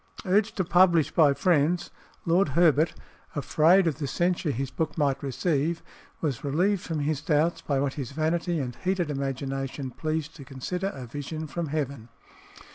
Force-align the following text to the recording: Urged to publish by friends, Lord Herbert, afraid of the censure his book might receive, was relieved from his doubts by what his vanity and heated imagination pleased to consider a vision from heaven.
Urged 0.25 0.57
to 0.57 0.65
publish 0.65 1.11
by 1.11 1.31
friends, 1.31 1.91
Lord 2.25 2.49
Herbert, 2.57 2.95
afraid 3.35 3.85
of 3.85 3.99
the 3.99 4.07
censure 4.07 4.49
his 4.49 4.71
book 4.71 4.97
might 4.97 5.21
receive, 5.21 5.83
was 6.21 6.43
relieved 6.43 6.81
from 6.81 7.01
his 7.01 7.21
doubts 7.21 7.61
by 7.61 7.79
what 7.79 7.93
his 7.93 8.11
vanity 8.11 8.57
and 8.59 8.75
heated 8.77 9.11
imagination 9.11 9.91
pleased 9.91 10.35
to 10.37 10.43
consider 10.43 10.87
a 10.87 11.05
vision 11.05 11.45
from 11.45 11.67
heaven. 11.67 12.09